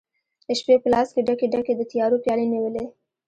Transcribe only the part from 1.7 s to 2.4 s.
د تیارو